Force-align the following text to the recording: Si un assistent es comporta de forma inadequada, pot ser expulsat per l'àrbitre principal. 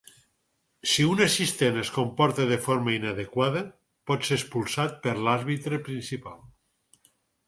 Si 0.91 1.03
un 1.09 1.19
assistent 1.25 1.75
es 1.81 1.91
comporta 1.97 2.47
de 2.51 2.57
forma 2.67 2.95
inadequada, 2.95 3.61
pot 4.13 4.25
ser 4.31 4.39
expulsat 4.41 4.97
per 5.05 5.13
l'àrbitre 5.27 5.81
principal. 5.91 6.41